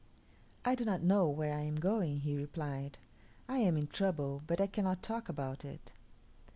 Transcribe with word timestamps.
"I 0.65 0.73
do 0.73 0.83
not 0.83 1.03
know 1.03 1.29
where 1.29 1.53
I 1.55 1.61
am 1.61 1.75
going," 1.75 2.21
he 2.21 2.35
replied; 2.35 2.97
"I 3.47 3.59
am 3.59 3.77
in 3.77 3.85
trouble, 3.85 4.41
but 4.47 4.59
I 4.59 4.65
cannot 4.65 5.03
talk 5.03 5.29
about 5.29 5.63
it." 5.63 5.91